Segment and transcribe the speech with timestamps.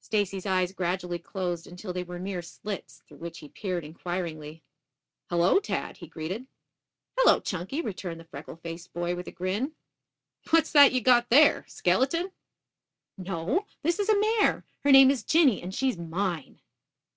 [0.00, 4.60] Stacy's eyes gradually closed until they were mere slits, through which he peered inquiringly.
[5.30, 6.48] "Hullo, Tad," he greeted.
[7.16, 9.74] "Hello, Chunky," returned the freckle faced boy with a grin.
[10.50, 12.32] "What you got there, a skeleton?"
[13.16, 14.64] "No; this is a mare.
[14.82, 16.60] Her name is Jinny and she's mine."